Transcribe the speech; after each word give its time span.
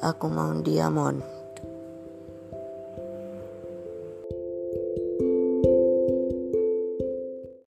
Aku 0.00 0.32
mau 0.32 0.48
diamond. 0.64 1.39